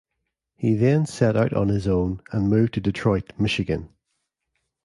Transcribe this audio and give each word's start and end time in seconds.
He 0.55 0.73
then 0.73 1.05
set 1.05 1.37
out 1.37 1.53
on 1.53 1.67
his 1.67 1.87
own 1.87 2.21
and 2.31 2.49
moved 2.49 2.73
to 2.73 2.81
Detroit, 2.81 3.33
Michigan. 3.37 3.89